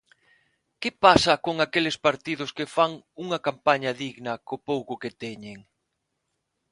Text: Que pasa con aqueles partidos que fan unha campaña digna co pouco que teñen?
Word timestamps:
Que 0.81 0.89
pasa 1.05 1.41
con 1.45 1.55
aqueles 1.65 1.97
partidos 2.07 2.49
que 2.57 2.65
fan 2.75 2.91
unha 3.23 3.39
campaña 3.47 3.91
digna 4.03 4.33
co 4.47 4.55
pouco 4.69 4.93
que 5.01 5.11
teñen? 5.23 5.59